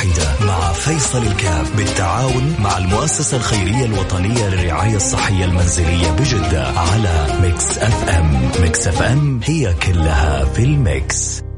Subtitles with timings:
[0.00, 7.78] واحدة مع فيصل الكاف بالتعاون مع المؤسسة الخيرية الوطنية للرعاية الصحية المنزلية بجدة على Mix
[7.78, 8.50] FM.
[8.60, 11.49] Mix FM هي كلها في ال mix.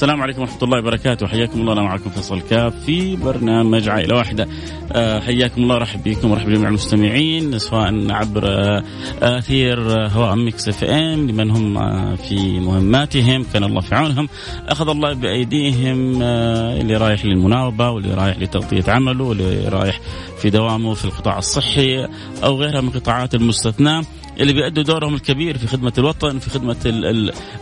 [0.00, 1.26] السلام عليكم ورحمة الله وبركاته.
[1.26, 1.72] حياكم الله.
[1.72, 4.48] أنا معكم فيصل كاف في برنامج عائلة واحدة.
[4.92, 5.78] أه حياكم الله.
[5.78, 8.82] رحب بكم ورحب بجميع المستمعين سواء عبر أه
[9.22, 11.76] أثير هواء Mix FM لمن هم
[12.16, 14.28] في مهماتهم كان الله في عونهم
[14.68, 20.00] أخذ الله بأيديهم اللي رايح للمناوبة واللي رايح لتغطية عمله واللي رايح
[20.38, 22.08] في دوامه في القطاع الصحي
[22.44, 24.02] أو غيرها من القطاعات المستثناة
[24.40, 26.76] اللي بيأدوا دورهم الكبير في خدمة الوطن في خدمة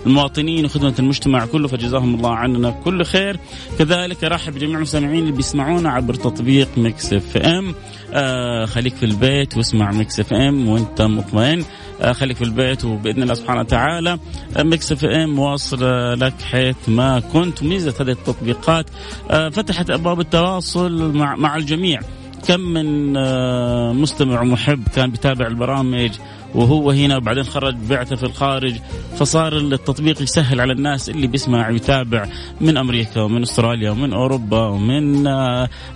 [0.07, 3.41] المواطنين وخدمة المجتمع كله فجزاهم الله عننا كل خير.
[3.79, 7.75] كذلك أرحب بجميع المستمعين اللي بيسمعونا عبر تطبيق Mix FM.
[8.12, 11.65] آه خليك في البيت واسمع Mix FM وأنت مطمئن.
[12.01, 14.19] آه خليك في البيت وبإذن الله سبحانه وتعالى.
[14.57, 15.81] آه Mix FM واصل
[16.20, 17.63] لك حيث ما كنت.
[17.63, 18.87] ميزة هذه التطبيقات
[19.31, 22.01] آه فتحت أبواب التواصل مع, مع الجميع.
[22.47, 26.11] كم من آه مستمع ومحب كان بيتابع البرامج
[26.55, 28.75] وهو هنا وبعدين خرج بعثه في الخارج
[29.17, 32.27] فصار التطبيق يسهل على الناس اللي بيسمع ويتابع
[32.61, 35.22] من أمريكا ومن أستراليا ومن أوروبا ومن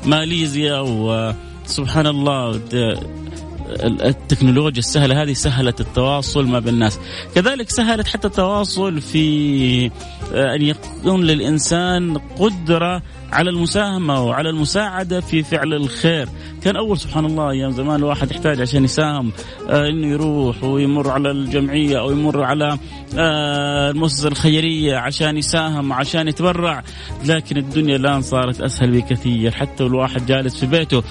[0.07, 2.61] ماليزيا وسبحان الله
[3.81, 6.99] التكنولوجيا السهلة هذه سهلت التواصل ما بين الناس.
[7.35, 9.91] كذلك سهلت حتى التواصل في
[10.33, 16.29] أن يكون للإنسان قدرة على المساهمة وعلى المساعدة في فعل الخير.
[16.65, 19.33] كان أول سبحان الله أيام زمان الواحد يحتاج عشان يساهم
[19.71, 22.79] آه إنه يروح ويمر على الجمعية أو يمر على
[23.19, 26.83] آه المؤسسة الخيرية عشان يساهم عشان يتبرع.
[27.25, 29.51] لكن الدنيا الآن صارت أسهل بكثير.
[29.51, 31.03] حتى الواحد جالس في بيته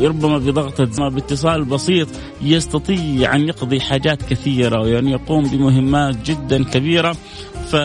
[0.00, 1.97] ربما بضغطة بإتصال بسيط
[2.42, 7.12] يستطيع أن يقضي حاجات كثيرة وأن يقوم بمهمات جدا كبيرة.
[7.70, 7.76] ف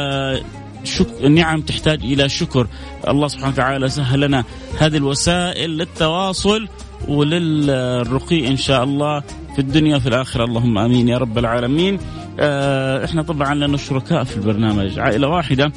[0.83, 1.07] شك...
[1.23, 2.67] النعم تحتاج إلى شكر.
[3.07, 4.43] الله سبحانه وتعالى سهل لنا
[4.79, 6.67] هذه الوسائل للتواصل
[7.07, 9.19] وللرقي إن شاء الله
[9.55, 10.43] في الدنيا وفي الآخرة.
[10.43, 11.99] اللهم آمين يا رب العالمين.
[12.39, 14.99] آه إحنا طبعا لنا شركاء في البرنامج.
[14.99, 15.71] عائلة واحدة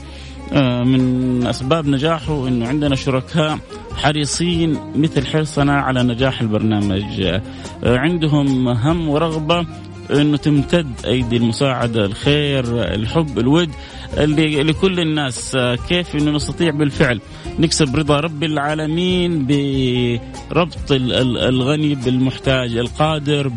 [0.52, 3.58] آه من أسباب نجاحه إنه عندنا شركاء
[3.96, 7.22] حريصين مثل حرصنا على نجاح البرنامج.
[7.22, 7.42] آه
[7.84, 9.66] عندهم هم ورغبة
[10.10, 13.70] إنه تمتد أيدي المساعدة الخير الحب الود
[14.16, 15.56] لكل الناس.
[15.88, 17.20] كيف إنه نستطيع بالفعل
[17.58, 23.48] نكسب رضا رب العالمين بربط الغني بالمحتاج القادر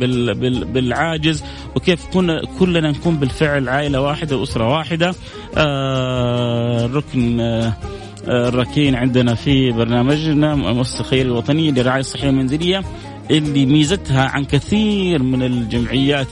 [0.72, 1.44] بالعاجز.
[1.76, 5.14] وكيف كنا كلنا نكون بالفعل عائلة واحدة وأسرة واحدة.
[5.58, 7.74] آه ركن آه
[8.28, 12.84] الركين عندنا في برنامجنا مؤسسه الخيريه الوطنيه للرعايه الصحيه المنزليه
[13.32, 16.28] اللي ميزتها عن كثير من الجمعيات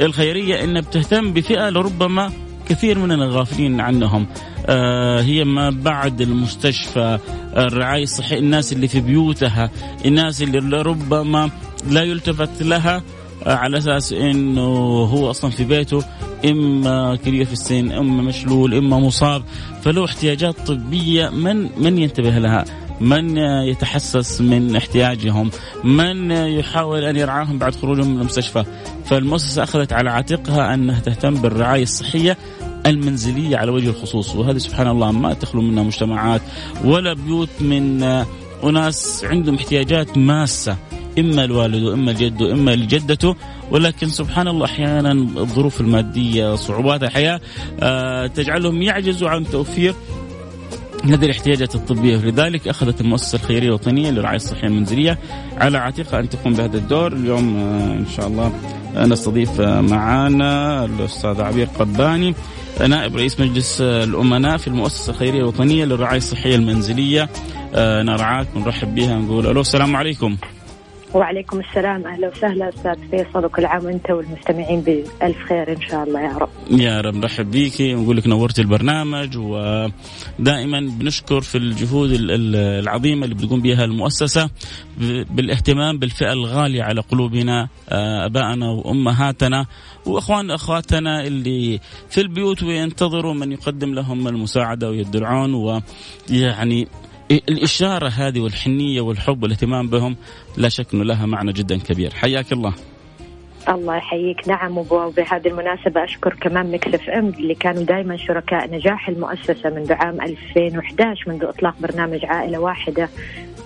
[0.00, 2.32] الخيرية إنها بتهتم بفئة لربما
[2.68, 4.26] كثير مننا غافلين عنهم.
[4.66, 7.18] آه هي ما بعد المستشفى
[7.56, 9.70] الرعاية الصحية الناس اللي في بيوتها
[10.04, 11.50] الناس اللي ربما
[11.90, 13.02] لا يلتفت لها
[13.46, 14.68] آه على أساس أنه
[15.04, 16.04] هو أصلا في بيته.
[16.44, 19.42] إما كبير في السن إما مشلول إما مصاب.
[19.82, 22.64] فله احتياجات طبية من من ينتبه لها؟
[23.00, 25.50] من يتحسس من احتياجهم؟
[25.84, 28.64] من يحاول أن يرعاهم بعد خروجهم من المستشفى؟
[29.04, 32.38] فالمؤسسة أخذت على عاتقها أنها تهتم بالرعاية الصحية
[32.86, 34.36] المنزلية على وجه الخصوص.
[34.36, 36.42] وهذه سبحان الله ما تخلو منها مجتمعات
[36.84, 38.02] ولا بيوت من
[38.64, 40.76] أناس عندهم احتياجات ماسة
[41.18, 43.36] إما الوالد وإما الجد وإما لجدته
[43.70, 47.40] ولكن سبحان الله أحيانا الظروف المادية صعوبات الحياة
[48.26, 49.94] تجعلهم يعجزوا عن توفير
[51.04, 52.16] هذه الاحتياجات الطبية.
[52.16, 55.18] لذلك أخذت المؤسسة الخيرية الوطنية للرعاية الصحية المنزلية
[55.56, 57.12] على عاتقها أن تقوم بهذا الدور.
[57.12, 57.56] اليوم
[57.98, 58.52] إن شاء الله
[58.96, 62.34] نستضيف معنا الأستاذ عبير قباني
[62.88, 67.28] نائب رئيس مجلس الأمناء في المؤسسة الخيرية الوطنية للرعاية الصحية المنزلية.
[67.76, 70.36] نرعاك ونرحب بها نقول ألو السلام عليكم.
[71.14, 72.06] وعليكم السلام.
[72.06, 76.48] أهلا وسهلا أستاذ فيصل وكل عام وأنت والمستمعين بألف خير إن شاء الله يا رب.
[76.70, 77.14] يا رب.
[77.14, 84.50] نرحب بيكي ونقول لك نورتي البرنامج ودائما بنشكر في الجهود العظيمة اللي بتقوم بها المؤسسة
[85.30, 89.66] بالاهتمام بالفئة الغالية على قلوبنا آبائنا وأمهاتنا
[90.06, 96.88] وأخوان أخواتنا اللي في البيوت وينتظروا من يقدم لهم المساعدة ويدعون ويعني
[97.30, 100.16] الإشارة هذه والحنية والحب والاهتمام بهم
[100.56, 102.10] لا شك أنه لها معنى جدا كبير.
[102.10, 102.74] حياك الله.
[103.68, 104.48] الله يحييك.
[104.48, 110.20] نعم وبهذه المناسبة أشكر كمان Mix FM اللي كانوا دائما شركاء نجاح المؤسسة منذ عام
[110.20, 113.08] 2011 منذ إطلاق برنامج عائلة واحدة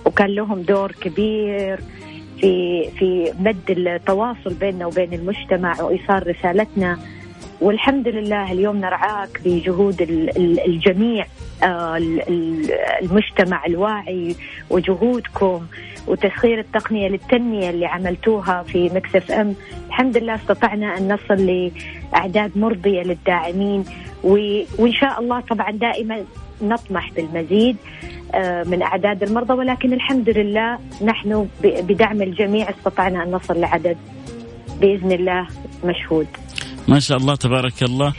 [0.05, 1.79] وكان لهم دور كبير
[2.39, 6.99] في في مد التواصل بيننا وبين المجتمع وإيصال رسالتنا
[7.63, 10.01] والحمد لله اليوم نرعاك بجهود
[10.67, 11.25] الجميع
[11.63, 11.97] آه،
[13.01, 14.35] المجتمع الواعي
[14.69, 15.65] وجهودكم
[16.07, 19.55] وتسخير التقنية للتنمية اللي عملتوها في Mix FM
[19.87, 21.69] الحمد لله استطعنا أن نصل
[22.13, 23.83] لأعداد مرضية للداعمين
[24.23, 26.23] وإن شاء الله طبعا دائما
[26.61, 27.77] نطمح بالمزيد
[28.35, 33.97] آه، من أعداد المرضى ولكن الحمد لله نحن بدعم الجميع استطعنا أن نصل لعدد
[34.81, 35.47] بإذن الله
[35.83, 36.27] مشهود.
[36.87, 38.13] ما شاء الله تبارك الله.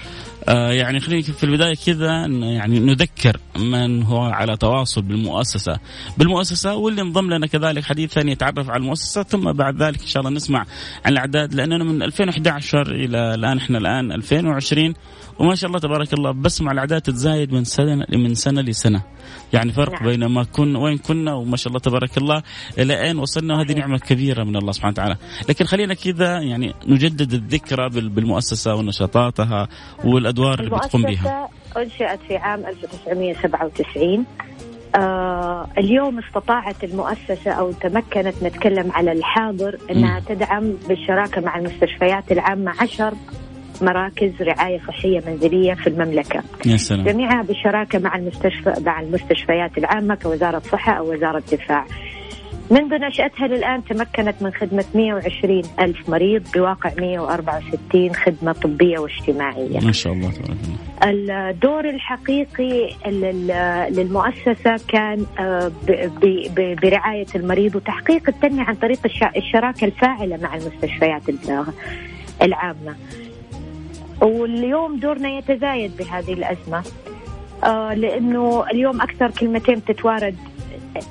[0.48, 5.78] يعني خلينا في البداية كذا يعني نذكر من هو على تواصل بالمؤسسة.
[6.18, 10.34] بالمؤسسة واللي انضم لنا كذلك حديثا يتعرف على المؤسسة ثم بعد ذلك إن شاء الله
[10.34, 10.66] نسمع
[11.04, 14.94] عن الأعداد لأننا من 2011 إلى الآن إحنا الآن 2020
[15.38, 19.02] وما شاء الله تبارك الله بسمع الأعداد تتزايد من سنة من سنة لسنة.
[19.52, 20.10] يعني فرق نعم.
[20.10, 22.42] بين ما كنا وين كنا وما شاء الله تبارك الله
[22.78, 25.16] إلى أين وصلنا وهذه نعمة كبيرة من الله سبحانه وتعالى.
[25.48, 29.68] لكن خلينا كذا يعني نجدد الذكرى بالمؤسسة ونشاطاتها
[30.38, 34.24] والادوار اللي بتقوم بها أنشئت في عام 1997
[34.96, 42.72] آه اليوم استطاعت المؤسسة أو تمكنت نتكلم على الحاضر أنها تدعم بالشراكة مع المستشفيات العامة
[42.80, 43.14] عشر
[43.82, 46.42] مراكز رعاية صحية منزلية في المملكة.
[46.66, 47.04] يا سلام.
[47.04, 51.86] جميعها بالشراكة مع المستشفى مع المستشفيات العامة كوزارة صحه أو وزارة دفاع.
[52.70, 59.80] منذ نشأتها للآن تمكنت من خدمة 120 ألف مريض بواقع 164 خدمة طبية واجتماعية.
[59.80, 61.50] ما شاء الله تبارك الله.
[61.50, 62.90] الدور الحقيقي
[63.90, 65.72] للمؤسسة كان آه،
[66.82, 68.98] برعاية المريض وتحقيق التنمية عن طريق
[69.36, 71.22] الشراكة الفاعلة مع المستشفيات
[72.42, 72.94] العامة.
[74.22, 76.82] واليوم دورنا يتزايد بهذه الأزمة
[77.64, 80.36] آه لأنه اليوم أكثر كلمتين تتوارد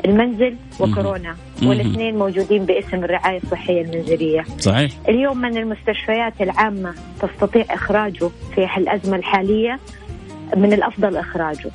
[0.05, 1.35] المنزل وكورونا.
[1.63, 4.43] والاثنين موجودين باسم الرعاية الصحية المنزلية.
[4.59, 4.91] صحيح.
[5.09, 9.79] اليوم من المستشفيات العامة تستطيع إخراجه في الأزمة الحالية
[10.57, 11.71] من الأفضل إخراجه.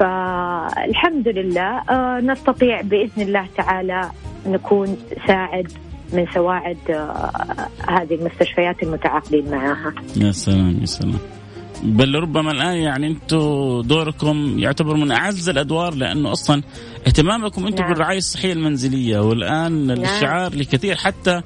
[0.00, 4.10] فالحمد لله آه نستطيع بإذن الله تعالى
[4.46, 4.96] نكون
[5.26, 5.72] ساعد
[6.12, 9.94] من سواعد آه، هذه المستشفيات المتعاقدين معها.
[10.16, 11.18] يا سلام يا سلام.
[11.82, 16.62] بل ربما الآن يعني أنتم دوركم يعتبر من أعز الأدوار لأنه أصلا
[17.06, 17.92] اهتمامكم أنتم نعم.
[17.92, 20.00] بالرعاية الصحية المنزلية والآن نعم.
[20.00, 21.42] الشعار لكثير حتى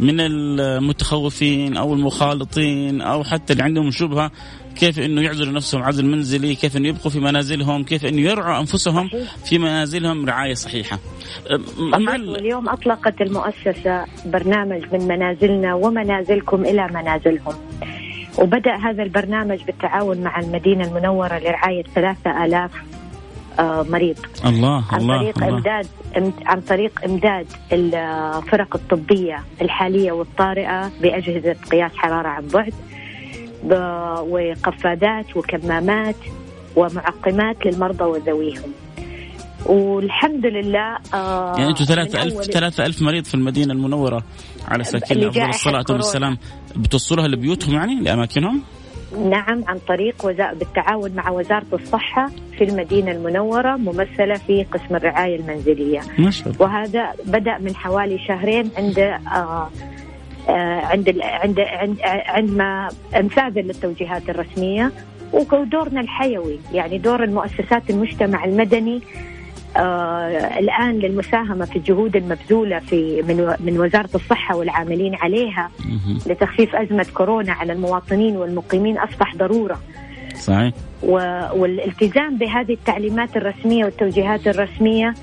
[0.00, 4.30] من المتخوفين أو المخالطين أو حتى اللي عندهم شبهة
[4.76, 9.10] كيف إنه يعزلوا نفسهم عزل منزلي، كيف إنه يبقوا في منازلهم، كيف إنه يرعوا أنفسهم
[9.44, 10.98] في منازلهم رعاية صحيحة.
[11.78, 17.54] مع اليوم أطلقت المؤسسة برنامج من منازلنا ومنازلكم إلى منازلهم.
[18.38, 22.70] وبدأ هذا البرنامج بالتعاون مع المدينة المنورة لرعاية ثلاثة آلاف
[23.58, 25.56] آه، مريض الله عن طريق الله.
[25.56, 25.86] امداد
[26.46, 32.74] عن طريق إمداد الفرق الطبية الحالية والطارئة بأجهزة قياس حرارة عن بعد
[34.28, 36.16] وقفازات وكمامات
[36.76, 38.72] ومعقمات للمرضى وذويهم
[39.66, 44.22] والحمد لله آه يعني أنتم 3000 3000 مريض في المدينة المنورة
[44.68, 46.38] على سكين افضل الصلاه والسلام
[46.76, 48.62] بتوصلها لبيوتهم يعني لأماكنهم؟
[49.18, 50.52] نعم عن طريق وزا...
[50.52, 56.56] بالتعاون مع وزارة الصحة في المدينة المنورة ممثلة في قسم الرعاية المنزلية ما الله.
[56.58, 59.70] وهذا بدأ من حوالي شهرين عند آه
[60.48, 64.92] آه عند عند عند عندما انفاذا للتوجيهات الرسمية
[65.32, 69.02] ودورنا الحيوي يعني دور المؤسسات المجتمع المدني
[69.76, 75.70] آه الآن للمساهمة في الجهود المبذولة في من من وزارة الصحة والعاملين عليها
[76.26, 79.80] لتخفيف أزمة كورونا على المواطنين والمقيمين أصبح ضرورة.
[80.40, 80.74] صحيح.
[81.02, 85.14] والالتزام بهذه التعليمات الرسمية والتوجيهات الرسمية آه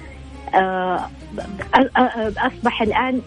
[2.37, 3.21] أصبح الآن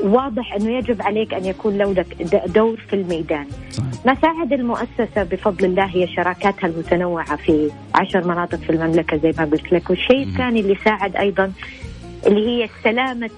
[0.00, 2.06] واضح أنه يجب عليك أن يكون لك
[2.46, 3.46] دور في الميدان.
[3.70, 4.16] صحيح.
[4.16, 9.72] مساعد المؤسسة بفضل الله هي شراكاتها المتنوعة في عشر مناطق في المملكة زي ما قلت
[9.72, 11.52] لك، والشيء الثاني اللي ساعد أيضا
[12.26, 13.30] اللي هي سلامة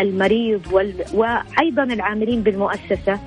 [0.00, 0.60] المريض
[1.14, 3.20] وأيضا العاملين بالمؤسسة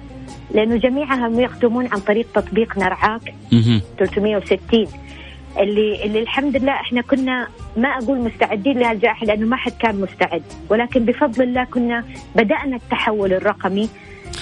[0.53, 3.33] لأنه جميعهم يخدمون عن طريق تطبيق نرعاك
[3.99, 4.87] 360
[5.57, 10.43] اللي اللي الحمد لله إحنا كنا ما أقول مستعدين لهالجائحة لأنه ما حد كان مستعد.
[10.69, 12.03] ولكن بفضل الله كنا
[12.35, 13.89] بدأنا التحول الرقمي.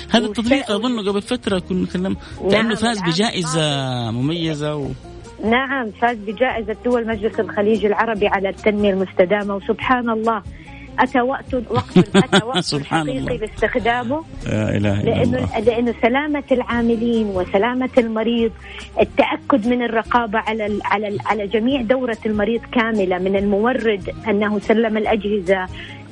[0.10, 2.18] هذا التطبيق أظن قبل فترة كنا نتكلم
[2.52, 3.62] نعم فاز بجائزة
[4.12, 4.88] مميزة و...
[5.44, 9.56] نعم فاز بجائزة دول مجلس الخليج العربي على التنمية المستدامة.
[9.56, 10.42] وسبحان الله
[11.00, 15.60] اتى وقت وقت اتى وقت حقيقي لاستخدامه لا إله إلا لأنه الله.
[15.60, 18.52] لأنه سلامة العاملين وسلامة المريض
[19.02, 25.68] التأكد من الرقابة على على على جميع دورة المريض كاملة من المورد أنه سلم الأجهزة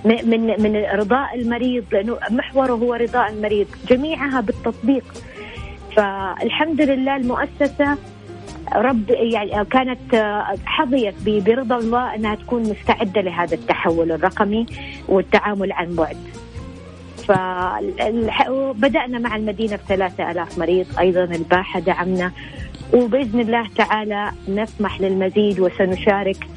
[0.05, 5.03] من من رضاء المريض لأنه محوره هو رضاء المريض جميعها بالتطبيق
[5.95, 7.97] فالحمد لله المؤسسة
[8.75, 10.15] رب يعني كانت
[10.65, 14.65] حظيت برضا الله أنها تكون مستعدة لهذا التحول الرقمي
[15.07, 16.17] والتعامل عن بعد.
[17.27, 22.31] فبدأنا مع المدينة بثلاثة ألاف مريض أيضا الباحة دعمنا
[22.93, 26.47] وبإذن الله تعالى نسمح للمزيد وسنشارك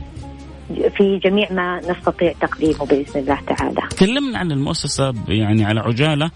[0.69, 3.81] في جميع ما نستطيع تقديمه بإذن الله تعالى.
[3.91, 6.31] تكلمنا عن المؤسسة يعني على عجالة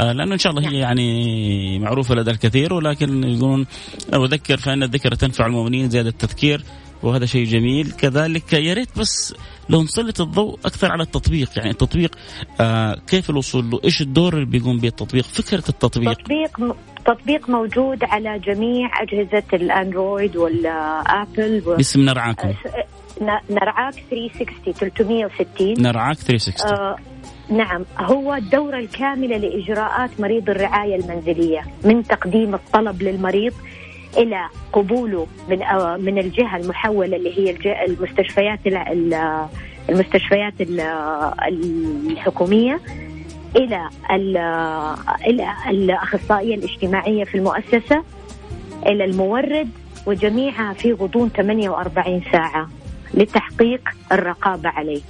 [0.00, 3.66] لأنه إن شاء الله هي يعني معروفة لدى الكثير ولكن يقولون
[4.14, 6.64] أذكر فإن الذكر تنفع المؤمنين زيادة التذكير
[7.02, 7.92] وهذا شيء جميل.
[7.92, 9.34] كذلك يا ريت بس
[9.68, 11.50] لو نسلط الضوء أكثر على التطبيق.
[11.56, 12.16] يعني التطبيق
[12.60, 16.12] آه كيف الوصول له؟ إيش الدور اللي بيقوم به التطبيق؟ فكرة التطبيق.
[16.12, 22.52] تطبيق تطبيق موجود على جميع أجهزة الأندرويد والآبل باسم نرعاكم.
[23.50, 26.96] نرعاك 360 360 نرعاك 360 آه
[27.48, 33.52] نعم هو الدورة الكاملة لإجراءات مريض الرعاية المنزلية من تقديم الطلب للمريض
[34.16, 38.58] إلى قبوله من آه، من الجهة المحولة اللي هي المستشفيات
[39.88, 40.54] المستشفيات
[42.10, 42.80] الحكومية
[43.56, 43.88] إلى
[45.26, 48.04] إلى الأخصائية الاجتماعية في المؤسسة
[48.86, 49.68] إلى المورد
[50.06, 52.68] وجميعها في غضون 48 ساعة
[53.14, 53.80] لتحقيق
[54.12, 55.00] الرقابة عليه.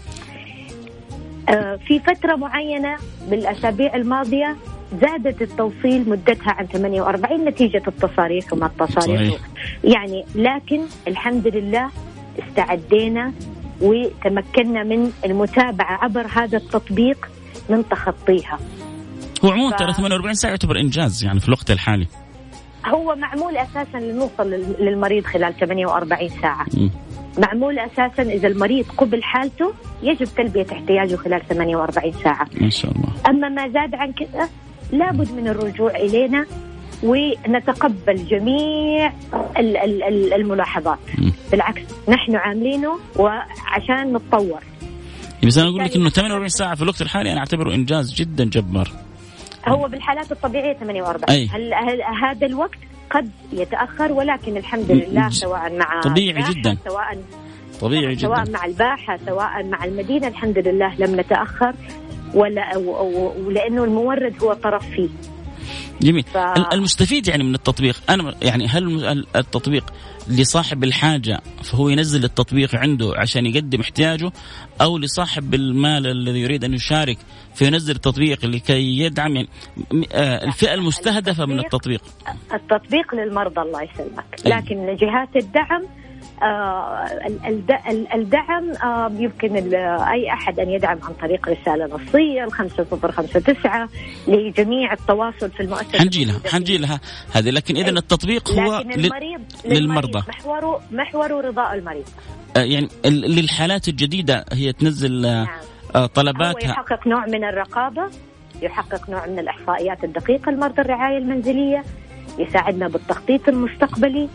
[1.86, 2.96] في فترة معينة
[3.30, 4.56] بالأسابيع الماضية
[5.00, 9.40] زادت التوصيل مدتها عن 48 نتيجة التصاريح وما التصاريح صحيح.
[9.84, 11.90] يعني لكن الحمد لله
[12.38, 13.32] استعدينا
[13.80, 17.28] وتمكنا من المتابعة عبر هذا التطبيق
[17.68, 18.58] من تخطيها
[19.44, 22.06] هو عموما ترى 48 ساعة يعتبر إنجاز يعني في الوقت الحالي
[22.86, 26.90] هو معمول أساسا لنوصل للمريض خلال 48 ساعة م.
[27.38, 32.46] معمول أساسا إذا المريض قبل حالته يجب تلبية احتياجه خلال 48 ساعة.
[32.60, 33.08] ما شاء الله.
[33.28, 34.48] أما ما زاد عن كذا
[34.92, 36.46] لابد من الرجوع إلينا
[37.02, 39.12] ونتقبل جميع
[40.36, 40.98] الملاحظات.
[41.50, 44.60] بالعكس نحن عاملينه وعشان نتطور
[45.46, 48.88] بس أنا أقول لك إنه 48 ساعة في الوقت الحالي أنا أعتبره إنجاز جدا جبار
[49.68, 51.48] هو بالحالات الطبيعية 48 أي.
[51.48, 51.72] هل
[52.22, 52.78] هذا الوقت
[53.10, 56.76] قد يتأخر ولكن الحمد لله سواء مع طبيعي جدا.
[56.88, 57.18] سواء
[57.80, 58.26] طبيعي جدا.
[58.26, 61.74] سواء مع الباحة سواء مع المدينة الحمد لله لم نتأخر
[62.34, 62.76] ولا
[63.46, 65.08] ولأنه المورد هو طرف فيه.
[66.02, 66.22] جميل.
[66.22, 66.36] ف...
[66.72, 69.92] المستفيد يعني من التطبيق أنا يعني هل التطبيق
[70.28, 74.32] لصاحب الحاجة فهو ينزل التطبيق عنده عشان يقدم احتياجه
[74.80, 77.18] أو لصاحب المال الذي يريد أن يشارك
[77.54, 79.48] فينزل التطبيق لكي يدعم يعني
[80.12, 82.02] آه، الفئة المستهدفة من التطبيق
[82.54, 84.24] التطبيق؟ للمرضى الله يسلمك.
[84.46, 85.82] لكن جهات الدعم
[88.14, 93.88] الدعم آه، يمكن أي أحد أن يدعم عن طريق رسالة نصية الخمسة صفر خمسة تسعة
[94.28, 97.00] لجميع التواصل في المؤسسة حنجي لها حنجي لها
[97.32, 97.50] هذه.
[97.50, 100.22] لكن إذا التطبيق هو لكن المريض للمرضى.
[100.28, 102.08] محوره محوره رضاء المريض.
[102.56, 105.46] آه، يعني للحالات الجديدة هي تنزل نعم.
[106.06, 106.68] طلباتها.
[106.68, 108.10] هو يحقق نوع من الرقابة
[108.62, 111.84] يحقق نوع من الإحصائيات الدقيقة لمرضى الرعاية المنزلية
[112.38, 114.28] يساعدنا بالتخطيط المستقبلي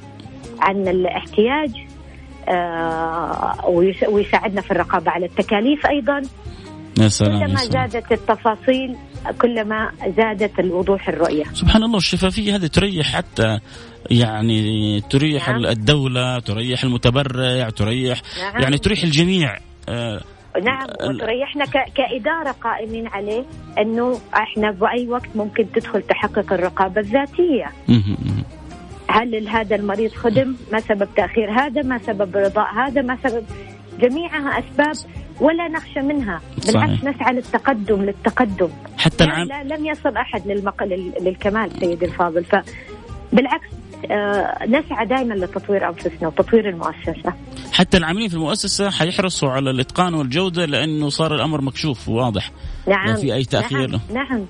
[0.60, 1.89] عن الاحتياج آه،
[4.10, 6.22] ويساعدنا في الرقابة على التكاليف أيضا.
[7.00, 8.96] يا سلام كلما زادت التفاصيل
[9.42, 11.44] كلما زادت الوضوح الرؤية.
[11.44, 13.60] سبحان الله الشفافية هذه تريح حتى
[14.12, 15.66] يعني تريح نعم.
[15.66, 18.62] الدولة تريح المتبرع تريح نعم.
[18.62, 19.58] يعني تريح الجميع.
[19.90, 20.22] آه
[20.64, 23.44] نعم وتريحنا كإدارة قائمين عليه
[23.78, 27.66] أنه إحنا بأي وقت ممكن تدخل تحقق الرقابة الذاتية.
[29.10, 33.44] هل هذا المريض خدم؟ ما سبب تأخير هذا؟ ما سبب رضاء هذا؟ ما سبب
[34.00, 34.96] جميعها أسباب
[35.42, 36.42] ولا نخشى منها.
[36.68, 38.70] بالعكس نسعى للتقدم للتقدم.
[38.98, 40.84] حتى العام لا لم يصل أحد للمق...
[41.22, 42.44] للكمال سيدي الفاضل.
[42.44, 43.68] فبالعكس
[44.12, 47.34] آه نسعى دائما لتطوير أنفسنا وتطوير المؤسسة.
[47.72, 52.52] حتى العاملين في المؤسسة حيحرصوا على الإتقان والجودة لأنه صار الأمر مكشوف وواضح.
[52.88, 53.08] نعم.
[53.08, 53.88] ما في أي تأخير.
[53.88, 54.00] نعم.
[54.14, 54.46] نعم,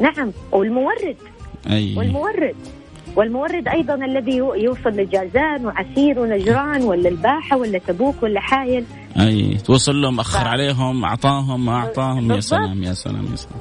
[0.00, 0.32] نعم.
[0.52, 1.16] والمورد.
[1.70, 1.94] أي.
[1.96, 2.56] والمورد.
[3.16, 8.84] والمورد أيضا الذي يوصل لجازان وعسير ونجران ولا الباحة ولا تبوك ولا حايل.
[9.20, 10.46] أي توصل لهم أخر ف...
[10.46, 12.32] عليهم أعطاهم ما أعطاهم.
[12.32, 13.60] يا سلام يا سلام يا سلام.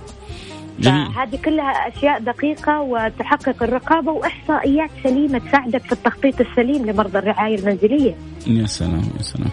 [0.80, 1.08] جميل.
[1.18, 8.16] هذه كلها أشياء دقيقة وتحقق الرقابة وإحصائيات سليمة تساعدك في التخطيط السليم لمرضى الرعاية المنزلية.
[8.48, 9.50] يا سلام يا سلام.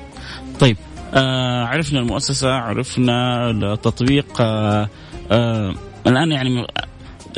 [0.61, 0.77] طيب
[1.15, 4.89] آه عرفنا المؤسسة عرفنا التطبيق آه
[5.31, 5.75] آه
[6.07, 6.67] الآن يعني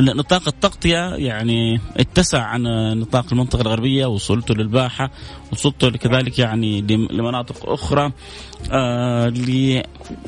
[0.00, 2.62] نطاق التغطية يعني اتسع عن
[3.00, 5.10] نطاق المنطقة الغربية وصلت للباحة
[5.52, 8.12] وصلت كذلك يعني لمناطق أخرى.
[8.72, 9.32] آه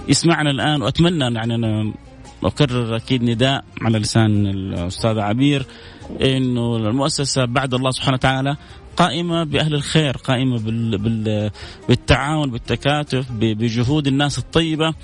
[0.09, 1.93] يسمعنا الآن وأتمنى يعني أنا
[2.45, 5.67] أكرر أكيد نداء على لسان الأستاذ عبير
[6.21, 8.57] إنه المؤسسة بعد الله سبحانه وتعالى
[8.97, 11.51] قائمة بأهل الخير، قائمة بال بال
[11.89, 14.95] بالتعاون بالتكاتف بجهود الناس الطيبة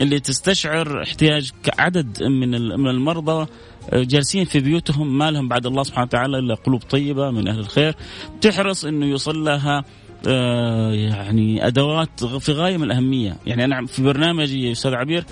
[0.00, 2.54] اللي تستشعر احتياج عدد من
[2.88, 3.46] المرضى
[3.92, 7.94] جالسين في بيوتهم ما لهم بعد الله سبحانه وتعالى إلا قلوب طيبة من أهل الخير.
[8.40, 9.84] تحرص إنه يوصل لها
[10.26, 15.24] آه، يعني أدوات في غاية من الأهمية، يعني أنا في برنامجي أستاذ عبير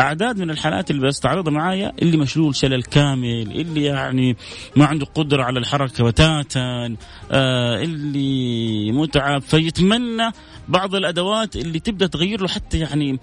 [0.00, 4.36] أعداد من الحالات اللي بستعرضها معايا اللي مشلول شلل كامل، اللي يعني
[4.76, 6.96] ما عنده قدرة على الحركة بتاتا،
[7.30, 9.42] آه، اللي متعب.
[9.42, 10.30] فيتمنى
[10.68, 13.18] بعض الأدوات اللي تبدأ تغير له حتى يعني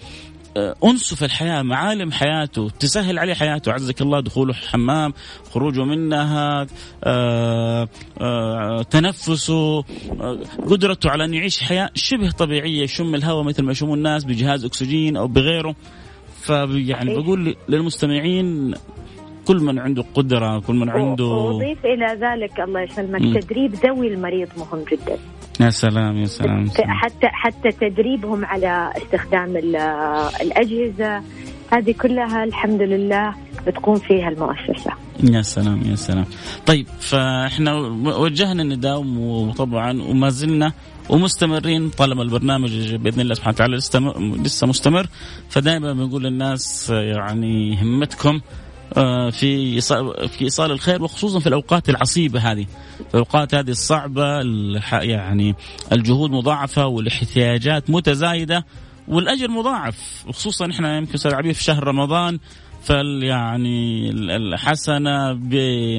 [0.58, 3.72] آه، انسه في الحياة معالم حياته تسهل عليه حياته.
[3.72, 5.14] عزك الله دخوله الحمام
[5.52, 6.68] خروجه منها
[7.04, 7.88] آه،
[8.22, 9.84] آه، تنفسه
[10.68, 15.18] قدرته على أن يعيش حياة شبه طبيعية يشم الهواء مثل ما يشمون الناس بجهاز أكسجين
[15.18, 15.76] أو بغيره.
[16.42, 18.74] فيعني بقول للمستمعين
[19.46, 24.48] كل من عنده قدرة كل من عنده وأضيف إلى ذلك الله يسلمك تدريب ذوي المريض
[24.58, 25.18] مهم جدا
[25.60, 29.58] يا سلام يا سلام حتى حتى تدريبهم على استخدام
[30.42, 31.22] الأجهزة
[31.72, 33.34] هذه كلها الحمد لله
[33.68, 34.92] بتكون فيها المؤسسة.
[35.24, 36.26] يا سلام يا سلام.
[36.66, 37.76] طيب فإحنا
[38.18, 40.72] وجهنا النداء وطبعا وما زلنا
[41.10, 43.76] ومستمرين طالما البرنامج بإذن الله سبحانه وتعالى
[44.44, 45.08] لسه مستمر
[45.50, 48.40] فدائما بنقول للناس يعني همتكم
[49.32, 49.82] في
[50.28, 52.66] في إيصال الخير وخصوصا في الأوقات العصيبة هذه.
[53.14, 54.42] الأوقات هذه الصعبة
[54.92, 55.56] يعني
[55.92, 58.66] الجهود مضاعفة والاحتياجات متزايدة
[59.08, 60.26] والأجر مضاعف.
[60.28, 62.40] وخصوصا إحنا يمكن أستاذ عبير في شهر رمضان
[62.84, 65.34] فال يعني الحسنة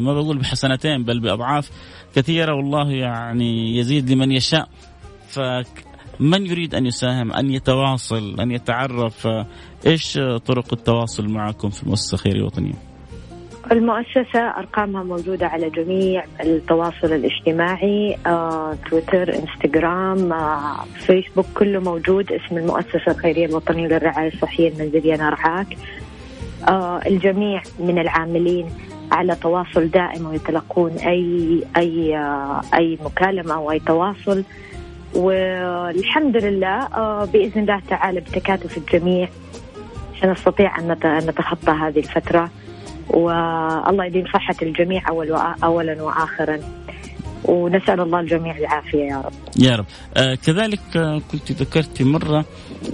[0.00, 1.70] ما بقول بحسنتين بل بأضعاف
[2.14, 4.68] كثيرة والله يعني يزيد لمن يشاء.
[5.28, 5.40] ف
[6.20, 9.28] من يريد أن يساهم أن يتواصل أن يتعرف
[9.86, 12.74] إيش طرق التواصل معكم في المؤسسه الخيريه الوطنيه؟
[13.72, 22.32] المؤسسة أرقامها موجودة على جميع التواصل الاجتماعي آه، تويتر إنستغرام آه، فيسبوك كله موجود.
[22.32, 25.76] اسم المؤسسة الخيرية الوطنية للرعاية الصحية المنزلية نرعاك.
[26.68, 28.66] آه، الجميع من العاملين
[29.12, 34.44] على تواصل دائم ويتلقون أي أي آه، أي مكالمة أو أي تواصل.
[35.14, 39.28] والحمد لله آه، بإذن الله تعالى بتكاتف الجميع
[40.20, 42.50] سنستطيع أن نتخطى هذه الفترة
[43.08, 45.30] والله يديم صحة الجميع أول
[45.64, 46.58] اولا واخرا
[47.44, 49.32] ونسأل الله الجميع العافية يا رب.
[49.58, 49.84] يا رب.
[50.16, 52.44] آه كذلك آه كنت ذكرت مرة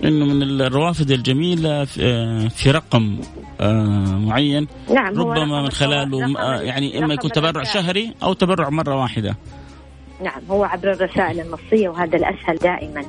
[0.05, 3.19] إنه من الروافد الجميلة في, آه في رقم
[3.61, 8.95] آه معين نعم ربما من خلاله آه يعني إما يكون تبرع شهري أو تبرع مرة
[9.01, 9.37] واحدة.
[10.23, 13.03] نعم هو عبر الرسائل النصية وهذا الأسهل دائما.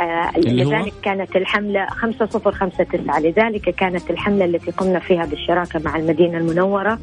[0.00, 6.98] آه لذلك كانت الحملة 5059 لذلك كانت الحملة التي قمنا فيها بالشراكة مع المدينة المنورة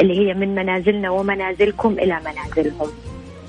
[0.00, 2.88] اللي هي من منازلنا ومنازلكم إلى منازلهم.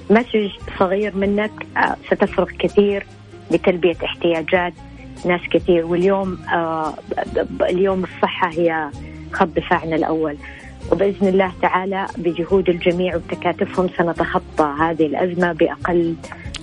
[0.09, 3.05] مسج صغير منك آه ستفرق كثير
[3.51, 4.73] لتلبية احتياجات
[5.25, 5.85] ناس كثير.
[5.85, 6.93] واليوم آه
[7.61, 8.89] اليوم الصحة هي
[9.33, 10.37] خط دفاعنا الأول.
[10.91, 16.15] وبإذن الله تعالى بجهود الجميع وبتكاتفهم سنتخطى هذه الأزمة بأقل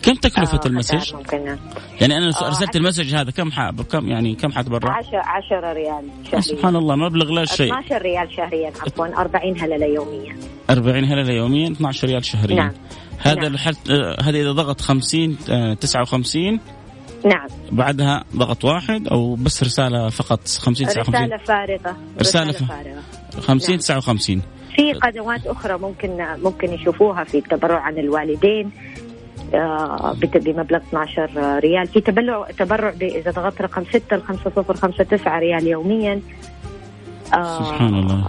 [0.03, 1.15] كم تكلفة آه ال message؟
[2.01, 3.71] يعني أنا آه أرسلت ال message هذا كم ح...
[3.71, 8.37] كم يعني كم حتبرع؟ 10 10 ريال شهريا سبحان الله مبلغ لا شيء 12 ريال
[8.37, 10.37] شهريا عفوا 40 هللة يوميا
[10.71, 12.73] 40 هللة يوميا 12 ريال شهريا نعم
[13.19, 13.55] هذا نعم.
[13.55, 13.75] الحل...
[14.23, 15.37] هذا إذا ضغط 50
[15.81, 16.61] 59
[17.25, 17.49] نعم.
[17.73, 21.97] بعدها ضغط واحد أو بس رسالة فقط 50 59 رسالة فارغة.
[22.21, 23.03] رسالة, رسالة فارغة.
[23.41, 23.79] 50 نعم.
[23.79, 24.43] 59
[24.77, 28.71] في قنوات أخرى ممكن ممكن يشوفوها في التبرع عن الوالدين.
[29.55, 31.87] آه، بمبلغ 12 ريال.
[31.87, 36.21] في تبرع تبرع إذا ضغطت رقم 6 ل 5059 ريال يوميا.
[37.35, 38.29] آه، سبحان الله.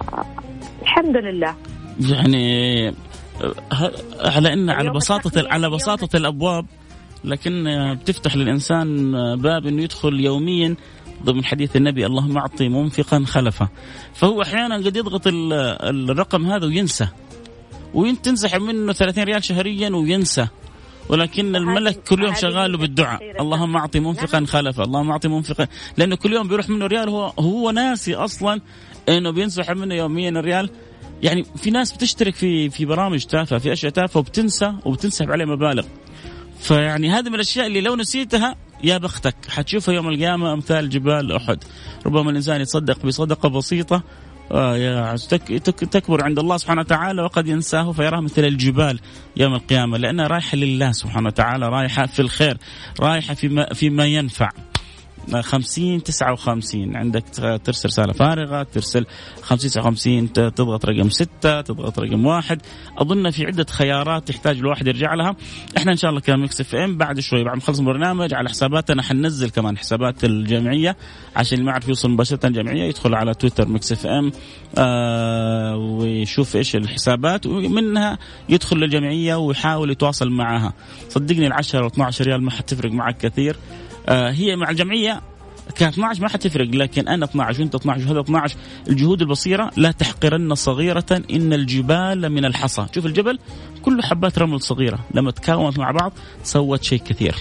[0.81, 1.55] الحمد لله.
[1.99, 6.65] يعني آه، على ان على بساطة على بساطة الأبواب
[7.27, 7.63] لكن
[8.01, 10.75] بتفتح للإنسان باب إنه يدخل يوميا
[11.23, 13.69] ضمن حديث النبي اللهم أعطي منفقا خلفه.
[14.13, 17.07] فهو أحيانا قد يضغط الرقم هذا وينسى.
[17.93, 20.47] وتنسحب منه 30 ريال شهريا وينسى.
[21.09, 23.41] ولكن الملك كل يوم شغال بالدعاء.
[23.41, 24.83] اللهم أعطي منفقا خلفه.
[24.83, 25.67] اللهم أعطي منفقا.
[25.97, 28.61] لأنه كل يوم بيروح منه ريال هو هو ناسي أصلا
[29.09, 30.69] إنه بينسحب منه يوميا الريال.
[31.23, 35.85] يعني في ناس بتشترك في في برامج تافهة في أشياء تافهة وبتنسى وبتنسحب عليه مبالغ.
[36.59, 41.63] فيعني هذه من الأشياء اللي لو نسيتها يا بختك حتشوفها يوم القيامة أمثال جبال أحد.
[42.05, 44.03] ربما الإنسان يتصدق بصدقة بسيطة.
[44.51, 45.15] آه
[45.91, 48.99] تكبر عند الله سبحانه وتعالى وقد ينساه فيراه مثل الجبال
[49.37, 52.57] يوم القيامة لأنها رايحة لله سبحانه وتعالى رايحة في الخير
[52.99, 54.49] رايحة فيما, فيما ينفع.
[55.41, 57.23] 50 59 عندك
[57.63, 59.05] ترسل رسالة فارغة ترسل
[59.41, 62.61] 50 59 تضغط رقم 6 تضغط رقم واحد.
[62.97, 65.35] أظن في عدة خيارات يحتاج الواحد يرجع لها.
[65.77, 69.03] إحنا إن شاء الله ك Mix FM بعد شوي بعد ما نخلص البرنامج على حساباتنا
[69.03, 70.95] حننزل كمان حسابات الجمعية
[71.35, 74.31] عشان اللي ما يعرف يوصل مباشرة الجمعيه يدخل على تويتر Mix FM
[74.77, 78.17] آه ويشوف إيش الحسابات ومنها
[78.49, 80.73] يدخل للجمعية ويحاول يتواصل معها.
[81.09, 83.55] صدقني ال 10 و 12 ريال ما حتفرق معك كثير.
[84.09, 85.21] هي مع الجمعية
[85.75, 88.57] كان 12 ما حتفرق لكن أنا 12 وأنت 12 وهذا 12
[88.89, 92.85] الجهود البسيطة لا تحقرن صغيرة إن الجبال من الحصى.
[92.95, 93.39] شوف الجبل
[93.81, 97.35] كله حبات رمل صغيرة لما تكاومت مع بعض سوت شيء كثير.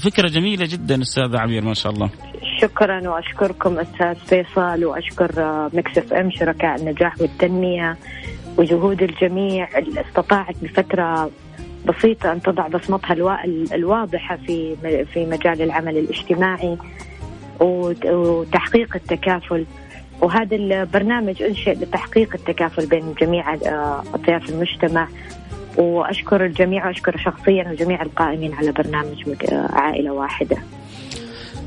[0.00, 2.10] فكرة جميلة جدا أستاذ عبير ما شاء الله.
[2.60, 5.30] شكرا وأشكركم أستاذ فيصل وأشكر
[5.74, 7.96] Mix FM شركاء النجاح والتنمية
[8.56, 9.68] وجهود الجميع
[10.08, 11.30] استطاعت بفترة
[11.86, 13.44] بسيطة أن تضع بصمتها
[13.74, 14.76] الواضحة في
[15.12, 16.76] في مجال العمل الاجتماعي
[17.60, 19.64] وتحقيق التكافل.
[20.20, 23.54] وهذا البرنامج أنشئ لتحقيق التكافل بين جميع
[24.14, 25.08] أطياف المجتمع.
[25.76, 29.36] وأشكر الجميع وأشكر شخصيا وجميع القائمين على برنامج
[29.70, 30.56] عائلة واحدة.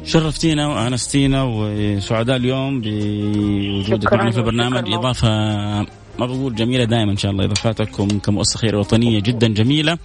[0.03, 4.93] شرفتينا وأنستينا وسعداء اليوم بوجودك معنا في البرنامج.
[4.93, 5.27] إضافة
[6.19, 9.97] ما بقول جميلة دائما إن شاء الله إضافاتكم كمؤسسة خير وطنية جدا جميلة.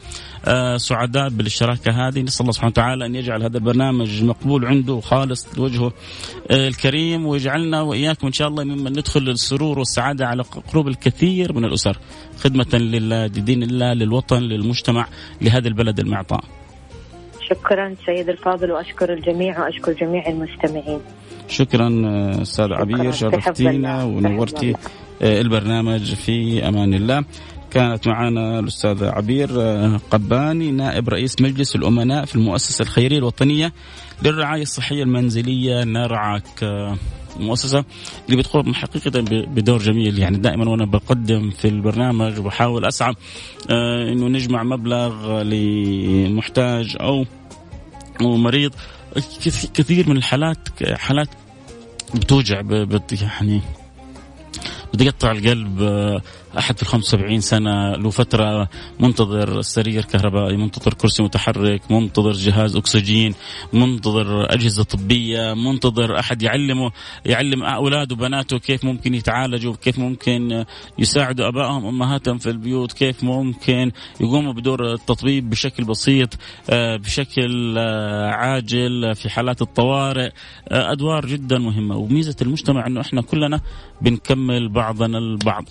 [0.44, 2.22] آه سعداء بالشراكه هذه.
[2.22, 5.92] نسأل الله سبحانه وتعالى أن يجعل هذا البرنامج مقبول عنده وخالص لوجهه
[6.51, 11.64] آه الكريم ويجعلنا وإياكم إن شاء الله ممن ندخل السرور والسعادة على قلوب الكثير من
[11.64, 11.98] الأسر
[12.38, 15.07] خدمة لله لدين الله للوطن للمجتمع
[15.40, 16.44] لهذا البلد المعطاء.
[17.51, 21.01] شكرا سيد الفاضل وأشكر الجميع وأشكر جميع المستمعين.
[21.48, 24.75] شكرا آه، أستاذ عبير شرفتينا ونورتي
[25.23, 27.25] البرنامج في أمان الله.
[27.71, 33.73] كانت معنا الأستاذة عبير آه، قباني نائب رئيس مجلس الأمناء في المؤسسة الخيرية الوطنية
[34.23, 35.85] للرعاية الصحية المنزلية.
[35.85, 36.63] نرعاك
[37.41, 37.85] المؤسسة
[38.27, 40.19] اللي بتقوم حقيقة بدور جميل.
[40.19, 43.15] يعني دائما وأنا بقدم في البرنامج وبحاول أسعى
[44.13, 47.25] أنه نجمع مبلغ لمحتاج أو
[48.21, 48.73] مريض.
[49.75, 51.29] كثير من الحالات حالات
[52.15, 52.63] بتوجع
[53.23, 53.61] يعني
[54.94, 55.83] بتقطع القلب
[56.59, 58.68] أحد في ال 75 سنة له فترة
[59.00, 63.35] منتظر سرير كهربائي منتظر كرسي متحرك منتظر جهاز أكسجين
[63.72, 66.90] منتظر أجهزة طبية منتظر أحد يعلمه
[67.26, 70.64] يعلم أولاده وبناته كيف ممكن يتعالجوا كيف ممكن
[70.98, 76.28] يساعدوا آبائهم امهاتهم في البيوت كيف ممكن يقوموا بدور التطبيب بشكل بسيط
[76.70, 80.31] آه، بشكل آه، عاجل في حالات الطوارئ.
[80.68, 81.96] آه، أدوار جدا مهمة.
[81.96, 83.61] وميزة المجتمع إنه إحنا كلنا
[84.02, 85.64] بنكمل بعضنا البعض.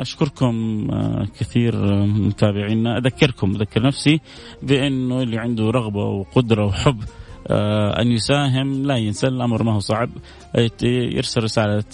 [0.00, 2.98] أشكركم آه، كثير آه، متابعينا.
[2.98, 4.20] أذكركم أذكر نفسي
[4.62, 7.04] بأنه اللي عنده رغبة وقدرة وحب
[7.48, 10.10] آه، أن يساهم لا ينسى الأمر ما هو صعب.
[10.82, 11.84] يرسل رسالة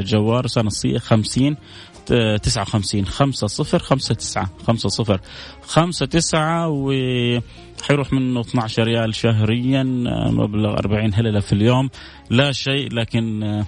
[0.00, 1.56] جوال رسالة نصية خمسين
[2.42, 5.20] تسعة وخمسين خمسة صفر خمسة تسعة خمسة صفر
[5.62, 6.68] خمسة تسعة.
[6.68, 9.82] وحيروح منه 12 ريال شهريا
[10.30, 11.90] مبلغ 40 هللة في اليوم.
[12.30, 13.64] لا شيء لكن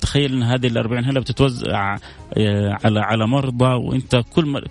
[0.00, 1.96] تخيل إن هذه ال 40 هله بتتوزع
[2.36, 4.62] آه، على على مرضى وإنت كل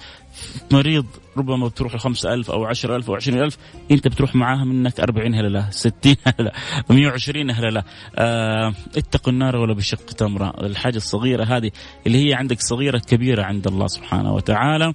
[0.72, 1.06] مريض
[1.38, 3.58] ربما بتروح ل 5000 أو 10000 أو 20000
[3.92, 6.52] أنت بتروح معاها منك 40 هلله 60 هلله
[6.90, 7.84] 120 هلله
[8.16, 10.54] آه اتقوا النار ولا بشق تمرة.
[10.62, 11.72] الحاجة الصغيرة هذه
[12.08, 14.94] اللي هي عندك صغيرة كبيرة عند الله سبحانه وتعالى.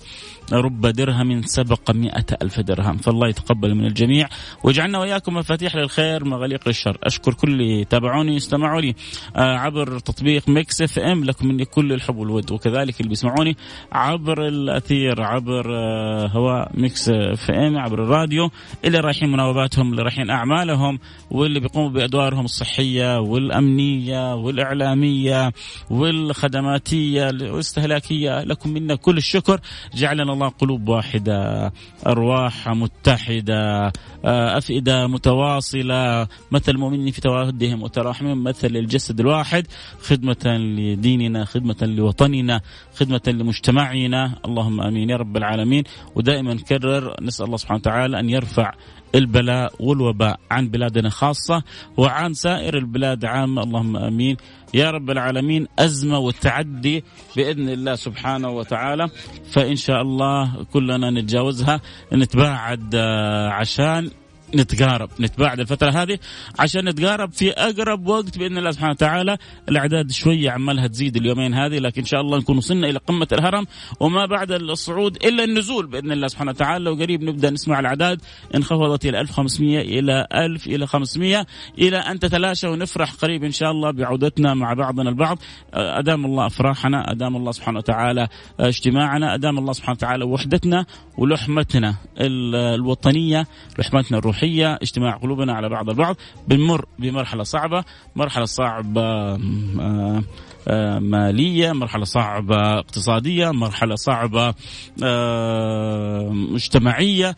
[0.53, 2.97] رب درهم سبق مئة ألف درهم.
[2.97, 4.29] فالله يتقبل من الجميع.
[4.65, 6.99] واجعلنا وإياكم مفاتيح للخير مغاليق للشر.
[7.03, 8.95] أشكر كل اللي يتابعوني يستمعوا لي.
[9.37, 12.53] آه عبر تطبيق Mix FM لكم مني كل الحب والود.
[12.53, 13.57] وكذلك اللي بيسمعوني
[13.93, 18.51] عبر الأثير عبر آه هواء Mix FM عبر الراديو
[18.85, 20.99] اللي رايحين مناوباتهم اللي رايحين أعمالهم
[21.31, 25.53] واللي بيقوموا بأدوارهم الصحية والأمنية والإعلامية
[25.91, 28.45] والخدماتية والاستهلاكية.
[28.45, 29.61] لكم منا كل الشكر.
[29.95, 31.73] جعلنا الله قلوب واحدة
[32.07, 33.93] أرواح متحدة
[34.25, 36.29] آه، أفئدة متواصلة.
[36.51, 39.67] مثل المؤمنين في توادهم وتراحمهم مثل الجسد الواحد.
[40.03, 42.61] خدمة لديننا خدمة لوطننا
[42.95, 44.35] خدمة لمجتمعنا.
[44.45, 45.85] اللهم آمين يا رب العالمين.
[46.15, 48.73] ودائما نكرر نسأل الله سبحانه وتعالى أن يرفع
[49.15, 51.63] البلاء والوباء عن بلادنا خاصة
[51.97, 53.63] وعن سائر البلاد عامة.
[53.63, 54.37] اللهم آمين.
[54.75, 57.05] يا رب العالمين أزمة والتعدي
[57.37, 59.09] بإذن الله سبحانه وتعالى.
[59.53, 61.81] فإن شاء الله كلنا نتجاوزها
[62.13, 64.11] نتباعد آه، عشان
[64.55, 66.19] نتقارب نتباعد الفترة هذه
[66.59, 69.39] عشان نتقارب في أقرب وقت بإذن الله سبحانه وتعالى.
[69.69, 73.67] الأعداد شوية عمالها تزيد اليومين هذه لكن إن شاء الله نكون وصلنا إلى قمة الهرم.
[74.01, 76.91] وما بعد الصعود إلا النزول بإذن الله سبحانه وتعالى.
[76.91, 78.21] وقريب نبدأ نسمع الأعداد.
[78.55, 81.47] انخفضت إلى 1500 إلى 1000 إلى 500
[81.79, 85.39] إلى أن تتلاشى ونفرح قريب إن شاء الله بعودتنا مع بعضنا البعض.
[85.75, 88.29] أدام الله أفراحنا أدام الله سبحانه وتعالى
[88.61, 90.87] اجتماعنا أدام الله سبحانه وتعالى وحدتنا
[91.19, 93.47] ولحمتنا الوطنية
[93.79, 94.44] لحمتنا الروحية.
[94.45, 96.17] الروحية اجتماع قلوبنا على بعض البعض.
[96.49, 97.85] بنمر بمرحلة صعبة
[98.17, 100.23] مرحلة صعبة آه،
[100.69, 104.55] آه، مالية مرحلة صعبة اقتصادية مرحلة صعبة
[105.03, 107.37] آه، مجتمعية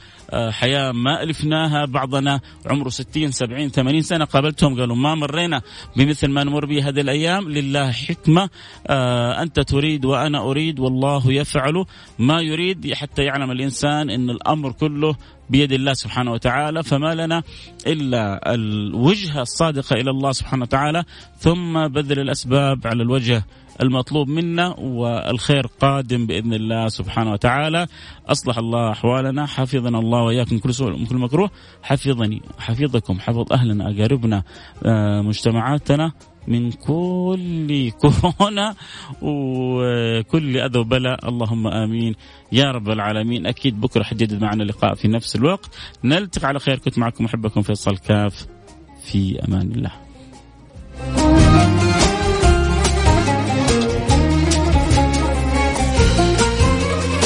[0.51, 5.63] حياة ما ألفناها بعضنا عمره 60 70 80 سنة قابلتهم قالوا ما مرينا
[5.97, 7.49] بمثل ما نمر به هذه الأيام.
[7.49, 8.49] لله حكمة
[9.43, 11.85] أنت تريد وأنا أريد والله يفعل
[12.19, 12.95] ما يريد.
[12.95, 15.17] حتى يعلم الإنسان أن الأمر كله
[15.51, 17.43] بيد الله سبحانه وتعالى فما لنا
[17.87, 21.05] إلا الوجهه الصادقه إلى الله سبحانه وتعالى
[21.39, 23.45] ثم بذل الأسباب على الوجه
[23.83, 27.87] المطلوب منا والخير قادم بإذن الله سبحانه وتعالى.
[28.27, 31.51] أصلح الله أحوالنا حفظنا الله وإياكم كل سوء وكل مكروه.
[31.83, 34.43] حفظني حفظكم حفظ أهلنا أقاربنا
[34.87, 36.13] آه، مجتمعاتنا
[36.49, 38.75] من كل كورونا
[39.23, 41.29] وكل أذى وبلاء.
[41.29, 42.15] اللهم آمين.
[42.53, 45.71] يا رب العالمين أكيد بكرة حجدد معنا لقاء في نفس الوقت.
[46.05, 46.79] نلتقي على خير.
[46.79, 48.47] كنت معكم أحبكم فيصل كاف.
[49.05, 50.06] في أمان الله.